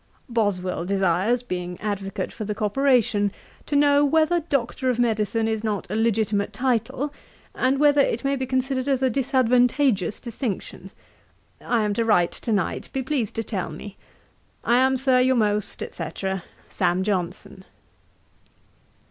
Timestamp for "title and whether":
6.53-8.01